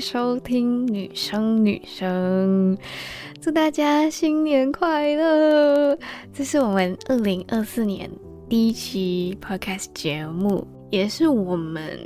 [0.00, 2.76] 收听女生女生，
[3.40, 5.98] 祝大家新年快乐！
[6.32, 8.08] 这是我们二零二四年
[8.48, 11.98] 第一期 podcast 节目，也是我们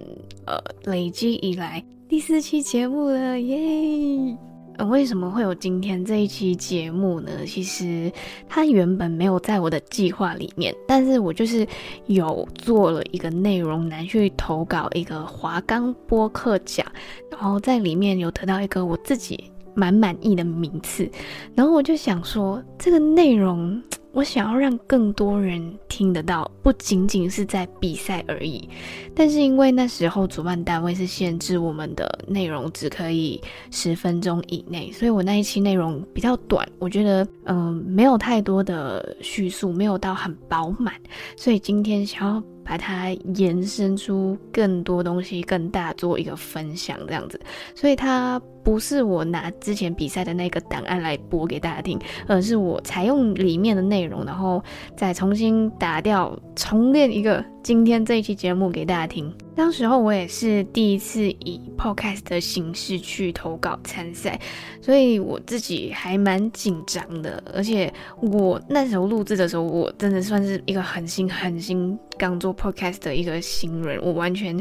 [0.46, 4.36] 呃累积以来第四期节目了耶！
[4.78, 7.30] 嗯为什么会有今天这一期节目呢？
[7.46, 8.10] 其实
[8.48, 11.66] 它原本没有在我的计划里面，但是我就是
[12.06, 16.86] 有做了一个内容拿去投稿一个华冈播客奖，
[17.30, 21.08] 然后在里面有得到一个我自己蛮满意的名次，
[21.54, 23.82] 然后我就想说这个内容。
[24.12, 28.68] 我想要让更多人听得到，不仅仅是在比赛而已。
[29.14, 33.40] 但是因为那时候主办单位是限制我们的内容只可以
[33.70, 36.68] 十分钟以内，所以我那一期内容比较短。
[36.78, 40.94] 我觉得，嗯、没有太多的叙述，没有到很饱满。
[41.36, 47.40] 所以今天想要把它延伸出更多东西，更大做一个分享这样子。
[47.74, 48.40] 所以它。
[48.64, 54.62] 不是我拿之前比赛的那个档案来播给大家听，而是我采用里面的内容，然后
[54.96, 59.34] 再重新打掉、重练一个今天这一期节目给大家听。
[59.54, 64.40] 当时候我也是第一次以 podcast 的形式去投稿参赛，
[64.80, 67.42] 所以我自己还蛮紧张的。
[67.54, 74.56] 而且我那时候录制的时候，我真的算是一个很新很新刚做 podcast 的一个新人，我完全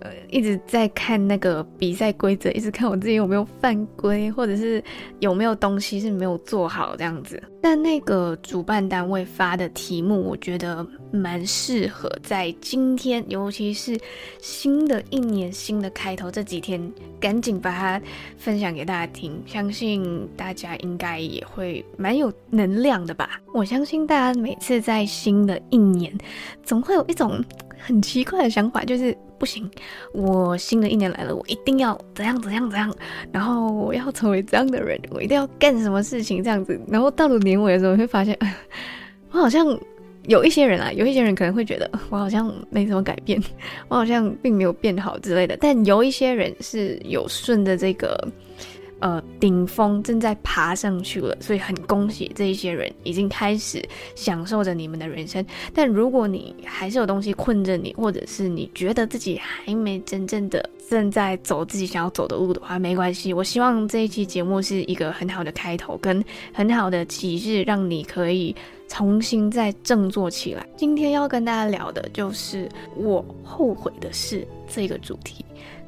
[0.00, 4.82] 呃一直在看那个比赛规则，一直看我自己有没有犯规，或者是
[5.20, 7.40] 有没有东西是没有做好这样子。
[7.64, 13.98] 但那个主办单位发的题目，我觉得蛮适合在今天，尤其是。
[14.38, 18.00] 新的一年，新的开头，这几天赶紧把它
[18.36, 23.40] 分享给大家听，相信大家应该也会蛮有能量的吧。
[23.54, 26.12] 我相信大家每次在新的一年，
[26.62, 27.42] 总会有一种
[27.84, 29.70] 很奇怪的想法，就是不行，
[30.12, 32.94] 我新的一年来了，我一定要怎样怎样怎样，
[33.30, 38.38] 然后我要成为这样的人，我一定要干什么事情这样子，然后到了年尾的时候，会发现，
[39.30, 39.78] 我好像。
[40.26, 43.38] 有一些人啊，有一些人可能会觉得我好像没什么改变，
[43.88, 45.54] 我好像并没有变好之类的。
[45.60, 48.26] 但有一些人是有顺着这个
[49.04, 55.44] 呃顶峰正在爬上去了，所以很恭喜这一些人已经开始享受着你们的人生。
[55.74, 63.34] 但如果你还是有东西困着你，或者是你觉得自己还没真正的正在走自己想要走的路的话，没关系。
[63.34, 68.56] 我希望这一期节目是一个很好的开头，跟很好的启示，让你可以。
[68.86, 70.64] 重新再振作起来。
[70.76, 75.42] 今天要跟大家聊的就是我后悔的事这个主题。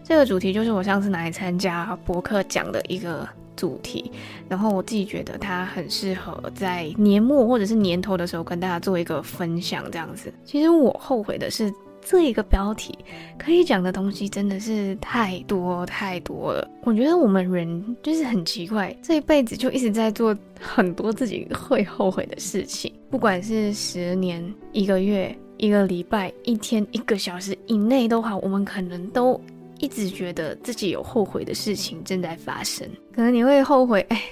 [0.06, 4.12] 这个主题就是我上次拿来参加博客讲的一个主题，
[4.48, 10.32] 然后我自己觉得它很适合在年末或者是年头的时候跟大家做一个分享，这样子。
[10.44, 11.72] 其实我后悔的是。
[12.08, 12.96] 这一个标题
[13.36, 16.70] 可以讲的东西真的是太多太多了。
[16.84, 29.40] 我觉得我们人就是很奇怪，这一辈子就一直在做很多自己会后悔的事情，不管是十年、一个月、一个礼拜、一天、一个小时以内都好，我们可能都
[29.78, 32.88] 一直觉得自己有后悔的事情正在发生。
[33.14, 34.22] 可能你会后悔，哎，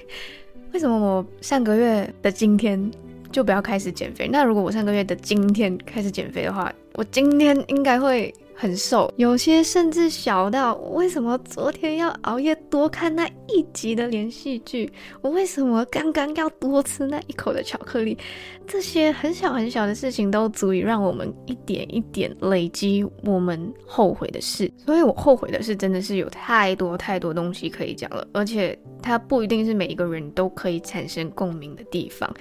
[0.72, 2.91] 为什么我上个月的今天
[3.31, 4.28] 就不要开始减肥？
[4.28, 14.91] 那如果我上个月的今天开始减肥的话，我今天应该会很瘦，有些甚至小到为什么昨天要熬夜多看那一集的连续剧？
[15.21, 18.17] 我为什么刚刚要多吃那一口的巧克力？
[18.67, 24.71] 这些很小很小的事情都足以让我们一点一点累积我们后悔的事。
[24.87, 32.33] 所以我后悔的事真的是有太多太多东西可以讲了，而且它不一定是每一个人都可以产生共鸣的地方。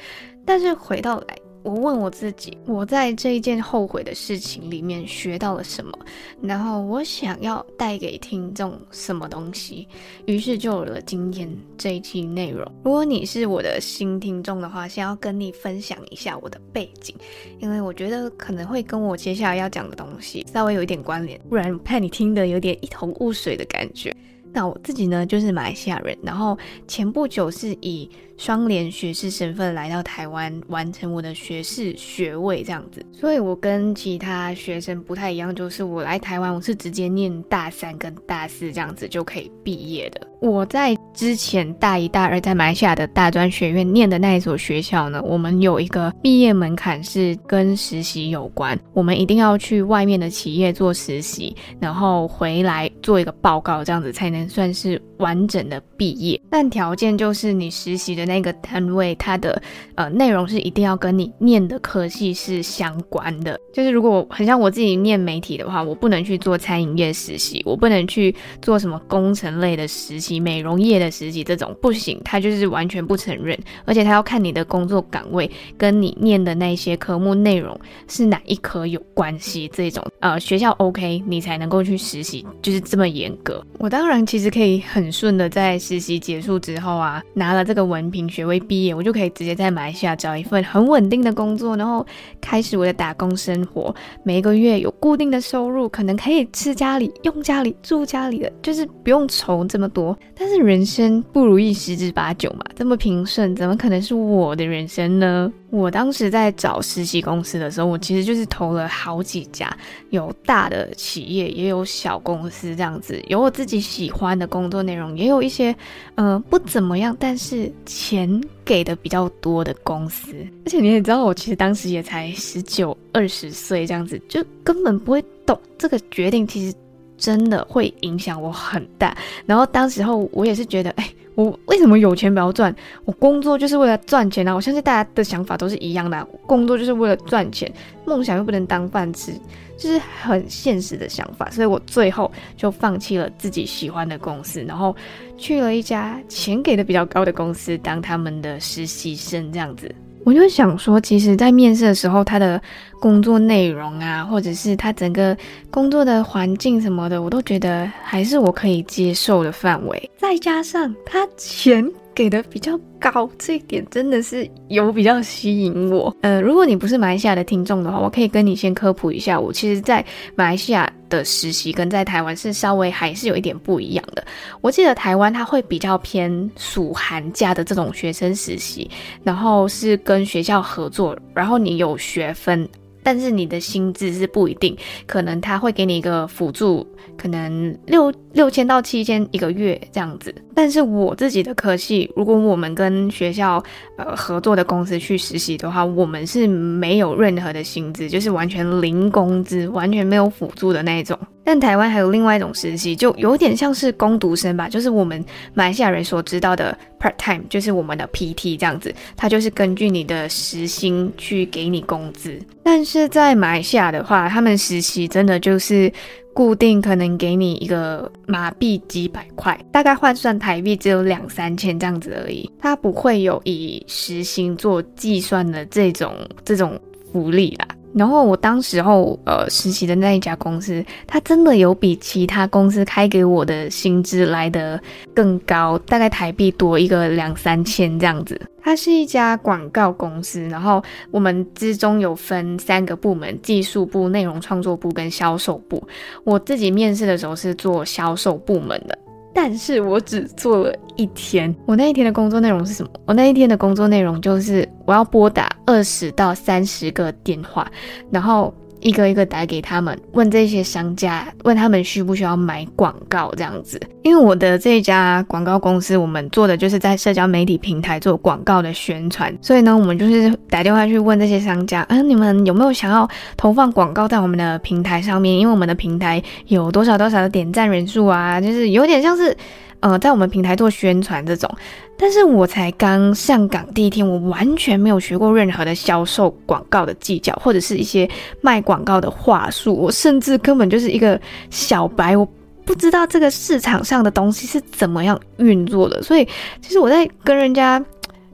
[0.46, 1.36] 但是回到来。
[1.64, 5.98] 我问我自己，我在这一件后悔的事情里面学到了什么？
[6.42, 9.88] 然后我想要带给听众什么东西？
[10.26, 12.70] 于是就有了今天这一期内容。
[12.84, 17.16] 如果你是我的新听众的话，先要跟你分享一下我的背景，
[17.60, 24.14] 因为我觉得可能会跟我接下来要讲的东西稍微有一点关联，不然怕你听得有点一头雾水的感觉。
[24.54, 26.56] 那我自己呢，就是马来西亚人，然后
[26.88, 28.08] 前不久是以
[28.38, 33.04] 双联学士身份来到台湾，完成我的学士学位这样子。
[33.12, 40.28] 所以我跟其他学生不太一样，就是我来台湾，我是直接念大三跟大四这样子就可以毕业的。
[40.44, 56.38] 我在之前大一、大二在马来西亚的大专学院念的那一所学校呢，我们有一个毕业门槛是跟实习有关，我们一定要去外面的企业做实习，然后回来做一个报告，这样子才能算是完整的毕业。
[56.50, 59.62] 但条件就是你实习的那个单位，它的
[59.96, 63.58] 呃内容是一定要跟你念的科系是相关的。
[63.74, 70.33] 就是如果很像我自己念媒体的话，我不能去做餐饮业实习，我不能去做什么工程类的实习。
[70.40, 79.70] 美容业的实习这种不行，他就是完全不承认，而且他要看你的工作岗位跟你念的那些科目内容是哪一科有关系。
[79.74, 83.64] 这种呃学校 OK，你才能够去实习，就是这么严格。
[83.80, 92.06] 我当然其实可以很顺的在实习结束之后啊，拿了这个文凭学位毕业，我就可以直接在马来西亚找一份很稳定的工作，然后
[92.40, 93.94] 开始我的打工生活，
[94.24, 100.18] 每个月有固定的收入，可能可以吃家里、用家里、住家里的，就是不用愁这么多。
[100.36, 105.52] 但是人生不如意十之八九嘛，这么平顺，怎么可能是我的人生呢？
[105.70, 109.76] 我当时在找实习公司的时候，我其实就是投了好几家，
[110.10, 115.76] 有大的企业，也有小公司这样子，有我自己喜欢的工作内容，也有一些
[116.16, 120.34] 嗯、不怎么样，但是钱给的比较多的公司。
[120.66, 126.76] 而且你也知道，我其实当时也才十九二十岁这样子，就根本不会懂这个决定，其实。
[127.24, 129.16] 真的会影响我很大，
[129.46, 132.76] 然后当时候我也是觉得，哎，我为什么有钱不要赚？
[133.06, 134.54] 我工作就是为了赚钱啊！
[134.54, 137.72] 我相信大家的想法都是一样的，工作就是为了赚钱，
[138.06, 139.32] 梦想又不能当饭吃，
[139.78, 141.50] 就是很现实的想法。
[141.50, 144.94] 所以我最后就放弃了自己喜欢的公司，然后
[145.38, 149.90] 去了一家钱给的比较高的公司当他们的实习生，这样子。
[150.26, 152.62] 我就想说，其实，在面试的时候，他的
[153.00, 155.36] 工作内容啊，或者是他整个
[155.70, 160.10] 工作的环境什么的，我都觉得还是我可以接受的范围。
[160.18, 161.86] 再加上他前
[162.16, 166.16] 给的比较高，这一点真的是有比较吸引我。
[166.22, 170.04] 呃，如果你不是马来西亚的听众的话，我可以跟你先科普一下，我其实，在
[170.36, 174.24] 马来西亚的实习跟在台湾是稍微还是有一点不一样的。
[174.62, 178.90] 我记得台湾它会比较偏暑寒假的这种学生实习，
[179.24, 182.68] 然后是跟学校合作，然后你有学分。
[183.06, 184.74] 但是你的薪资是不一定，
[185.06, 186.88] 可能他会给你一个辅助，
[187.18, 190.34] 可能六六千到七千一个月这样子。
[190.56, 193.64] 但是我自己的科系，如果我们跟学校
[193.98, 201.18] 呃合作的公司去实习的话，我们是没有任何的薪资，就是完全零工资，完全没有辅助的那一种。
[201.46, 205.24] 但台湾还有另外一种实习，就有点像是工读生吧，就是我们
[205.54, 212.40] 马来西亚人所知道的 part time，就是我们的 PT 这样子，它就是根据你的时薪去给你工资。
[212.64, 215.92] 但是在马来西亚的话，他们实习真的就是
[216.34, 226.80] 固定，可能给你一个马币几百块，大概换算台币只有两三千这样子而已，它不会有以时薪做计算的这种这种
[227.12, 227.68] 福利啦。
[227.96, 234.80] 然后我当时候呃实习的那一家公司，它真的有比其他公司开给我的薪资来得
[235.14, 238.40] 更高，大概台币多一个两三千这样子。
[238.66, 240.82] 它是一家广告公司，然后
[241.12, 245.86] 我们之中有分三个部门：技术部、内容创作部跟销售部。
[246.24, 248.98] 我自己面试的时候是做销售部门的。
[249.34, 251.54] 但是我只做了一天。
[251.66, 252.90] 我那一天的工作内容是什么？
[253.06, 257.70] 我那一天的工作内容就是我要拨打二十到三十个电话，
[258.12, 258.54] 然后。
[258.84, 263.82] 一个一个打给他们，问这些商家，问他们需不需要买广告这样子。
[264.04, 275.36] 因为我的这家广告公司，我们做的就是在社交媒体平台做广告的宣传，所以呢，我们就是打电话去问这些商家，嗯、你们有没有想要投放广告在我们的平台上面？
[275.36, 279.36] 因为我们的平台有多少多少的点赞人数啊，就是有点像是。
[279.84, 281.50] 呃，在我们平台做宣传这种，
[281.98, 288.10] 但是我才刚上岗第一天，我完全没有学过任何的销售广告的技巧，或者是一些
[288.40, 292.26] 卖广告的话术，我甚至根本就是一个小白，我
[292.64, 296.26] 不知道这个市场上的东西是怎么样运作的，所以
[296.62, 297.84] 其实我在跟人家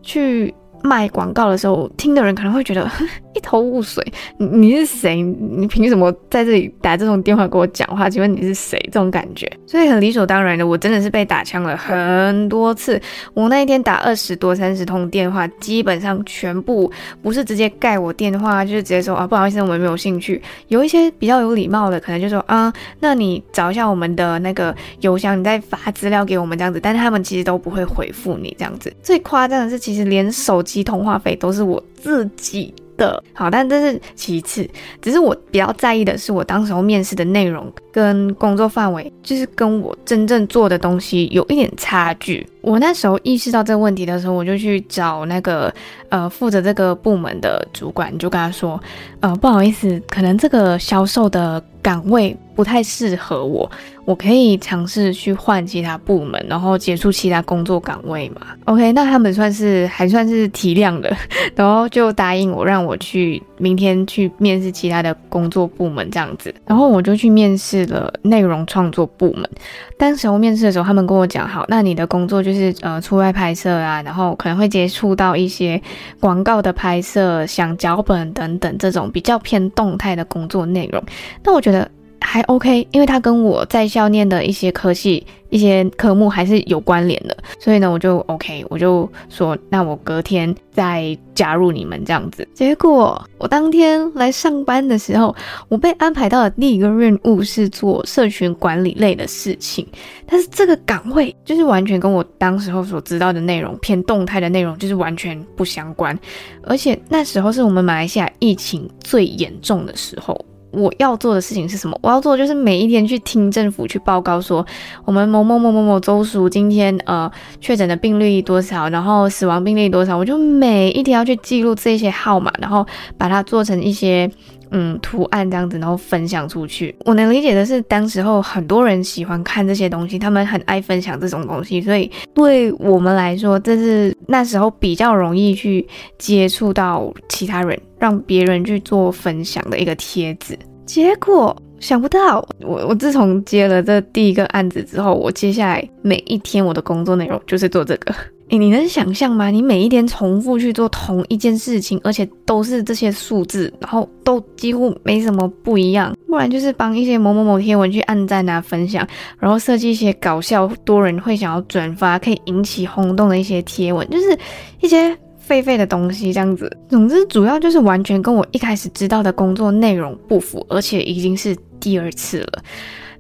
[0.04, 0.54] 去
[0.84, 2.88] 卖广告的时候，听的人可能会觉得
[3.40, 4.06] 一头雾水。
[4.38, 5.22] 你你是谁？
[5.22, 8.10] 你凭什么在这里打这种电话跟我讲话？
[8.10, 8.78] 请问你是谁？
[8.92, 13.02] 这种感觉，所以很理所当然的，我真的是被打枪了很多次。
[13.34, 16.92] 我那一天打二十多、三十通电话，基本上全部
[17.22, 20.42] 不是直接盖我电话，就是直接说啊，不好意思，我们没有兴趣。
[20.68, 26.80] 有一些比较有礼貌的，可能就说啊，那你找一下我们的那个邮箱，你再发资料给我们这样子。
[26.82, 28.92] 但是他们其实都不会回复你这样子。
[29.02, 33.24] 最夸张的是，其实连手机通话费都是我自己的。
[33.34, 34.70] 好，但这是其次，
[35.02, 42.46] 只是我比较在意的是，我当时候面试的内容跟工作范围，就是跟我真正做的东西有一点差距。
[42.62, 45.74] 我那时候意识到这个问题的时候，我就去找那个
[46.10, 48.80] 呃负责这个部门的主管，就跟他说，
[49.22, 53.70] 呃不好意思，可能这个销售的岗位不太适合我，
[54.10, 58.42] 我可以尝试去换其他部门，然后结束其他工作岗位嘛。
[58.66, 61.16] OK，那他们算是还算是体谅的，
[61.56, 69.48] 然后就答应我让我去明天去面试其他的工作部门这样子，然后我就去面试了内容创作部门。
[69.96, 75.80] 当时候面试的时候，他们跟我讲，好，那你的工作就是呃出外拍摄啊，然后可能会接触到一些
[76.20, 81.00] 广告的拍摄、想脚本等等这种比较偏动态的工作内容。
[81.44, 81.88] 那我觉得。
[82.22, 92.48] 还 OK，因为他跟我在校念的一些科系、一些科目还是有关联的，所以呢，我就 OK，我就说，那我隔天再加入你们这样子。
[92.54, 95.36] 结果我当天来上班的时候，
[95.70, 99.88] 我被安排到的第一个任务是做社群管理类的事情，
[100.28, 106.18] 但是这个岗位就是完全跟我当时候所知道的内容偏动态的内容就是完全不相关，
[106.64, 110.40] 而且那时候是我们马来西亚疫情最严重的时候。
[110.72, 111.98] 我要做的事情是什么？
[112.02, 114.66] 我要做的就是每一天去听政府去报告说，
[115.06, 122.86] 我们某某某某某州属今天呃确诊的病例多少，然后死亡病例多少，我就每一天要去记录这些号码，然后
[123.18, 124.30] 把它做成一些。
[124.72, 126.96] 嗯，图案这样子，然后分享出去。
[127.04, 135.88] 我能理解的是，当时候很多人喜欢看这些东西，他们很爱分享这种东西，所以对我们来说，这是那时候比较容易去
[136.20, 140.58] 接触到其他人，让别人去做分享的一个帖子。
[140.86, 148.14] 结果想不到，我我自从接了这第一个案子之后，我接下来每一天我的工作内容就是做这个。
[148.50, 149.52] 诶， 你能想象吗？
[149.52, 156.16] 你每一天重复去做同一件事情，而且都是这些数字，然后都几乎没什么不一样。
[156.28, 159.08] 不然就是帮一些某某某贴文去按赞啊、分享，
[159.40, 164.38] 然后设计一些搞笑、多人会想要转发、可以引起轰动的一些贴文，就是
[164.82, 165.16] 一些
[165.50, 166.72] 废废的东西这样子。
[166.88, 172.62] 总之，主要就是完全跟我一开始知道的工作内容不符，而且已经是第二次了。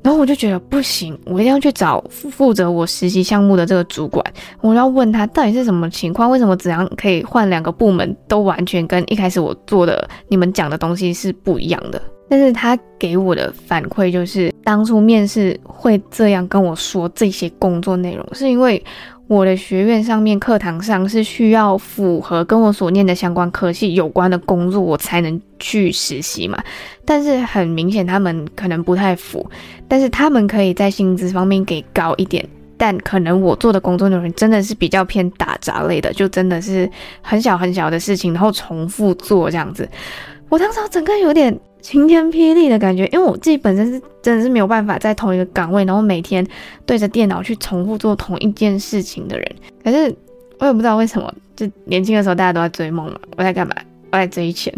[0.03, 4.23] 然后我就觉得不行，我一定要去找负责我实习项目的这个主管，
[4.61, 11.99] 我要问他到底是什么情况，为什么怎样可以换两个部门都完全跟一开始我做的你们讲的东西是不一样的。
[12.29, 18.81] 但是他给我的反馈就是，当初面试会这样跟我说这些工作内容，是因为。
[19.29, 26.57] 我的学院上面课堂上是需要符合跟我所念的相关科系有关的工作，我才能去实习嘛。
[27.05, 29.47] 但是很明显，他们可能不太符，
[29.87, 32.43] 但是他们可以在薪资方面给高一点。
[32.75, 36.89] 但可能我做的工作内容真的是比较偏打杂类的，就真的是
[37.21, 39.87] 很小很小的事情，然后重复做这样子。
[40.49, 41.55] 我当时整个有点。
[41.81, 46.45] 晴天霹雳的感觉，因为我自己本身是真的是没有办法在同一个岗位，然后每天
[46.85, 49.55] 对着电脑去重复做同一件事情的人。
[49.83, 50.13] 可是
[50.59, 53.73] 我也不知道为什么，就年轻的时候大家都在追梦嘛，我在干嘛？
[54.11, 54.73] 我在追钱。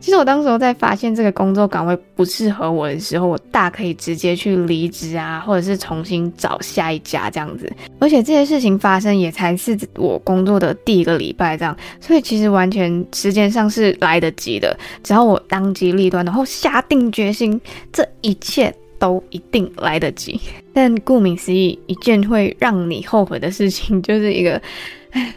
[0.00, 7.70] 其实我当时候在发现这个工作岗位不适合我的时候，我大可以直接去离职啊，或者是重新找下一家这样子。
[7.98, 14.74] 而且这些事情发生也才是我工作的第一个礼拜这样，所以其实完全时间上是来得及的。
[15.02, 17.60] 只要我当机立断，然后下定决心，
[17.92, 20.40] 这一切都一定来得及。
[20.72, 24.60] 但顾名思义，一件会让你后悔的事情，就是一个，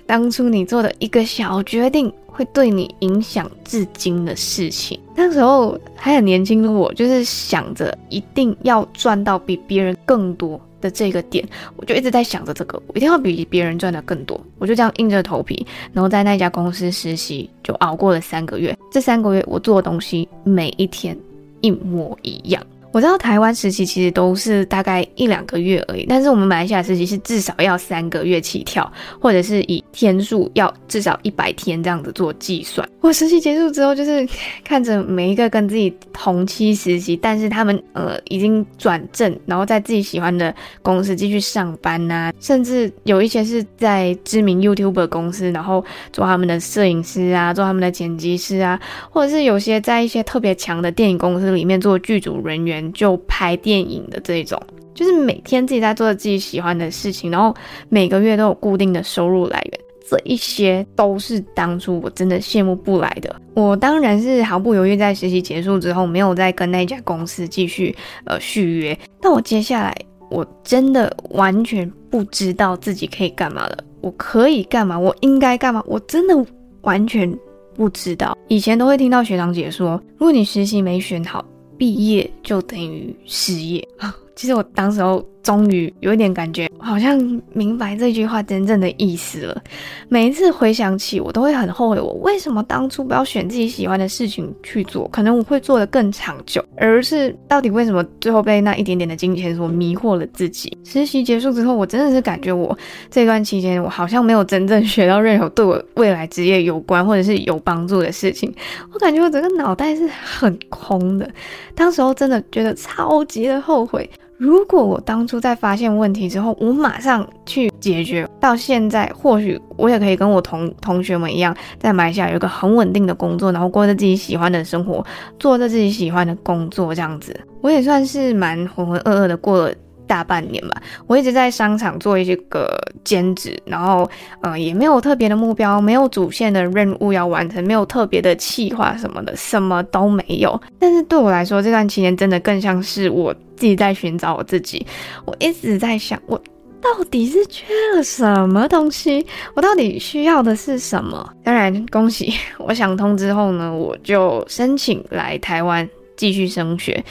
[0.06, 2.13] 当初你做的一个小决定。
[2.34, 5.00] 会对你影响至今的事情。
[5.16, 11.48] 那时候还很年轻的我，就是想着一定要赚到比别人更多的这个点，
[11.78, 14.40] 我就一直在想着这个，我一定要比别人赚的更多。
[14.58, 18.75] 我就这样硬着头皮，然后在那家公司实习，就熬过了三个月。
[18.92, 21.18] 这三个月我做的东西每一天
[21.62, 22.62] 一模一样。
[22.94, 32.88] 我知道台湾实习其实都是大概一两个月而已，但是我们马来西亚实习是至少要三个月起跳，或者是以天数要至少一百天这样子做计算。
[33.02, 34.26] 我实习结束之后，就是
[34.64, 52.83] 看着每一个跟自己同期实习，但是他们呃已经转正，然后在自己喜欢的公司继续上班呐、甚至有一些是在知名 YouTuber 公司，然后做他们的摄影师啊，做他们的剪辑师啊，或者是有些在一些特别强的电影公司里面做剧组人员。
[52.92, 54.62] 就拍电影的这种，
[54.94, 57.56] 就是每天自己在做自己喜欢的事情，然后
[57.90, 63.36] 每个月都有固定的收入来源，这一些都是当初我真的羡慕不来的。
[63.54, 68.98] 我当然是毫不犹豫在实习结束之后，没有再跟那家公司继续呃续约。
[69.22, 69.96] 但我接下来
[70.30, 74.98] 我真的完全不知道自己可以干嘛了，我可以干嘛？
[74.98, 75.84] 我应该干嘛？
[75.86, 76.46] 我真的
[76.82, 77.32] 完全
[77.75, 78.38] 不知道。
[78.48, 81.46] 以前都会听到学长姐说，如果你实习没选好。
[81.84, 84.18] 毕业就等于失业啊。
[84.38, 87.20] 其实我当时候终于有一点感觉，好像
[87.52, 89.62] 明白这句话真正的意思了。
[90.08, 96.64] 每一次回想起，我都会很后悔，我为什么当初不要选自己喜欢的事情去做，可能我会做得更长久。
[96.78, 100.76] 而是到底为什么最后被那一点点的金钱所迷惑了自己？
[100.86, 102.76] 实习结束之后，我真的是感觉我
[103.12, 108.54] 这段期间，我好像没有真正学到任何对我未来职业有关或者是有帮助的事情。
[108.94, 111.30] 我感觉我整个脑袋是很空的。
[111.76, 114.10] 当时候真的觉得超级的后悔。
[114.38, 125.06] 如果我当初在发现问题之后，我马上去解决，到现在或许我也可以跟我同同学们一样，在马来西亚有一个很稳定的工作，然后过着自己喜欢的生活，
[125.40, 129.74] 做着自己喜欢的工作，这样子，我也算是蛮浑浑噩噩的过了。
[130.08, 132.70] 大半年吧，我一直在商场做一些个
[133.04, 134.10] 兼职，然后
[134.42, 140.60] 呃也没有特别的目标，没有主线的任务要完成，没有特别的计划什么的，什么都没有。
[140.80, 144.86] 但是对我来说，这段期间真的更像是我自己在寻找我自己。
[145.26, 146.38] 我一直在想，我
[146.82, 149.26] 到底是缺了什么东西？
[149.56, 151.34] 我到底需要的是什么？
[151.44, 155.90] 当然，恭喜我想通之后呢，我就申请来台湾。
[156.15, 157.03] 继续升学，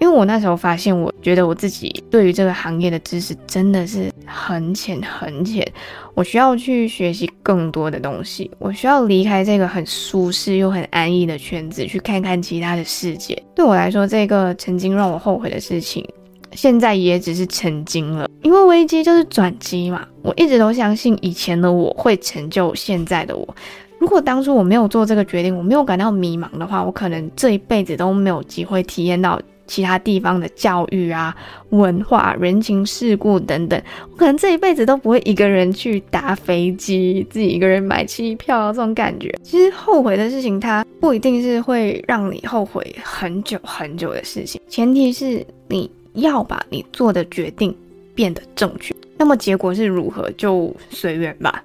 [0.00, 5.66] 因为我那时候发现，我觉得我自己对于这个行业的知识真的是很浅很浅，
[6.14, 13.40] 我需要去学习更多的东西，我需要离开这个很舒适又很安逸的圈子，去看看其他的世界。
[13.54, 16.06] 对我来说，这个曾经让我后悔的事情，
[16.52, 20.06] 现在也只是曾经了，因为危机就是转机嘛。
[20.22, 23.56] 我一直都相信以前的我会成就现在的我。
[23.98, 31.36] 如果当初我没有做这个决定，我没有感到迷茫的话，我可能这一辈子都没有机会体验到其他地方的教育啊、
[31.70, 33.80] 文化、人情世故等等。
[34.10, 39.34] 我可能这一辈子都不会一个人去搭飞机，自己一个人买机票这种感觉。
[39.42, 47.76] 其实后悔的事情，它不一定是会让你后悔很久很久的事情，前提是你要把你做的决定
[48.14, 48.94] 变得正确。
[49.18, 51.62] 那么结果是如何，就随缘吧。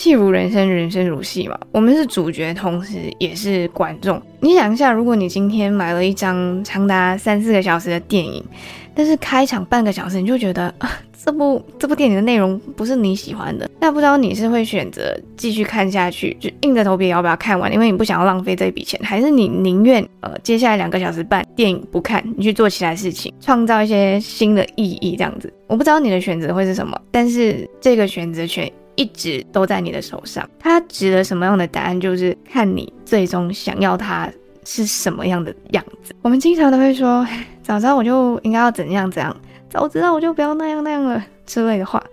[0.00, 1.58] 戏如人生，人生如戏嘛。
[1.72, 4.18] 我们是主角，同时也是观众。
[4.40, 8.42] 你想一下，如果你今天买了一张长达三四个小时的电影，
[8.94, 10.90] 但是开场半个小时你就觉得啊，
[11.22, 25.52] 这部这部电影的内容不是你喜欢的，那不知道你是会选择继续看下去，就硬着头皮要不要看完，因为你不想要浪费这笔钱，还是你宁愿呃接下来两个小时半电影不看，你去做其他事情，创造一些新的意义这样子。
[25.66, 28.72] 我不知道你的选择会是什么，但是这个选择权。
[29.00, 34.30] 一直都在你的手上，它值得什么样的答案，就是看你最终想要它
[34.66, 36.14] 是什么样的样子。
[36.20, 37.26] 我们经常都会说，
[37.62, 39.34] 早知道我就应该要怎样怎样，
[39.70, 42.04] 早知道我就不要那样那样了之类的话。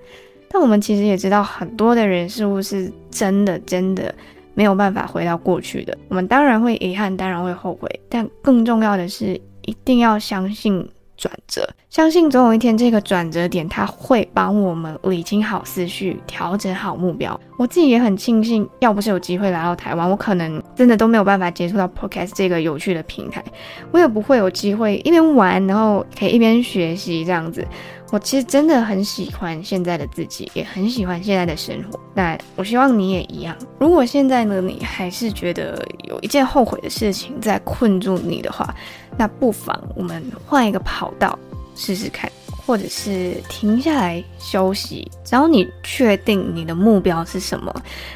[0.47, 4.15] 但我们其实也知道，很多的人事物是真的真的
[4.53, 5.97] 没有办法回到过去的。
[6.07, 10.87] 我们当然会遗憾，当然会后悔，但更重要的是，一定要相信。
[11.17, 17.37] 转折，相信总有一天这个转折点，它会帮我们理清好思绪，调整好目标。
[17.57, 23.43] 我自己也很庆幸，要不是有机会来到台湾，我可能真的都没有办法接触到 Podcast 这个有趣的平台，
[23.91, 27.65] 我也不会有机会一边玩，然后可以一边学习这样子。
[28.11, 31.99] 我其实真的很喜欢现在的自己，也很喜欢现在的生活。
[32.13, 33.55] 那我希望你也一样。
[33.79, 38.73] 如果现在呢，你还是觉得有一件后悔的事情在困住你的话，
[39.17, 41.37] 那不妨我们换一个跑道
[41.75, 42.31] 试试看。
[42.65, 47.73] 或者是停下来休息，只要你确定你的目标是什么，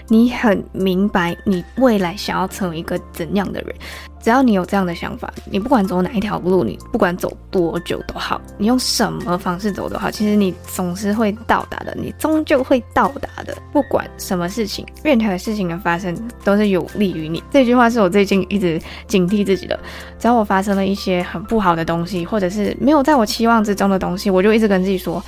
[0.10, 3.73] 你很明白你未来想要成为一个怎样的人，
[4.22, 13.58] 只要你有这样的想法，你不管走哪一条路，你不管走多久都好，你用什么方式走都好，其实你总是会到达的，你终究会到达的。
[13.72, 17.42] 不管什么事情，任何事情的发生都是有利于你。
[17.50, 19.80] 这句话是我最近一直警惕自己的。
[20.20, 24.42] 只要我发生了一些很不好的东西，或者是没有在我期望之中的东西，我。
[24.42, 25.24] 就一直跟自己说，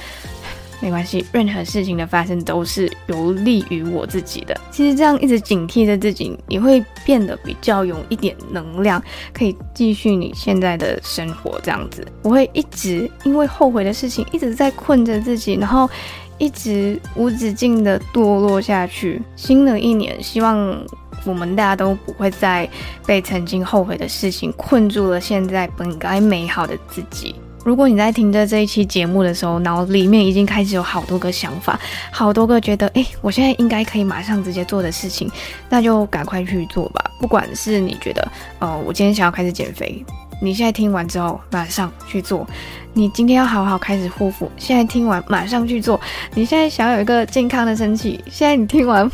[0.81, 4.59] 没关系，任何事情的发生都是有利于我自己的。
[4.69, 9.01] 其实这样一直警惕着自己，你会变得比较有一点能量，
[9.33, 11.59] 可以继续你现在的生活。
[11.63, 15.89] 这样子，我会一直因为后悔的事情一直在困着自己，然后
[16.37, 19.21] 一直无止境的堕落下去。
[19.37, 20.77] 新的一年，希望
[21.25, 22.69] 我们大家都不会再
[23.05, 27.35] 被曾经后悔的事情困住了，现在本该美好的自己。
[27.63, 31.79] 如果你在听着这一期节目的时候，脑里面已经开始有好多个想法，
[32.11, 35.31] 好多个觉得，诶，我现在应该可以马上直接做的事情，
[35.69, 37.09] 那就赶快去做吧。
[37.21, 40.03] 不管是你觉得，呃，我今天想要开始减肥，
[40.41, 42.45] 你现在听完之后马上去做；
[42.91, 45.97] 你今天要好好开始护肤，现在听完马上去做；
[46.33, 49.09] 你现在想要有一个健康的身体，现在你听完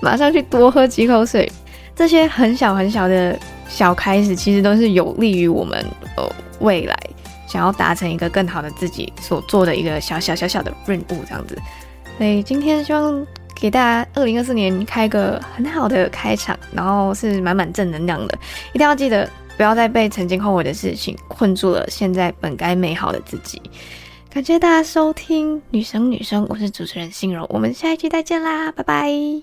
[0.00, 1.50] 马上去多喝几口水。
[1.94, 5.84] 这些很小很小的小开始，其实都是有利于我们，
[6.16, 6.26] 呃。
[6.60, 6.94] 未来
[7.50, 11.58] 想要达成一个更好的自己所做的一个小小小小的任务，这样子。
[12.16, 18.38] 所以今天希望给大家二零二四年开个很好的开场，然后是满满正能量的。
[18.72, 23.60] 一定要记得不要再被曾经后悔的事情困住了，现在本该美好的自己。
[24.32, 29.42] 感谢大家收听《女生女生》，我是主持人心柔，我们下一期再见啦，拜拜。